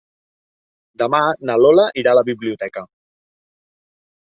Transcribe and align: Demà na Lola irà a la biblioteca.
Demà 1.01 1.19
na 1.51 1.59
Lola 1.65 1.85
irà 2.03 2.15
a 2.15 2.19
la 2.21 2.25
biblioteca. 2.33 2.87